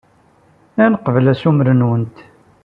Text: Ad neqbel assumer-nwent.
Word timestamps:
Ad 0.83 0.89
neqbel 0.91 1.31
assumer-nwent. 1.33 2.17